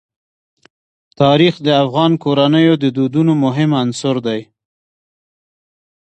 تاریخ 1.21 1.53
د 1.65 1.67
افغان 1.83 2.11
کورنیو 2.23 2.73
د 2.83 2.85
دودونو 2.97 3.33
مهم 3.43 3.71
عنصر 3.81 4.15
دی. 4.27 4.41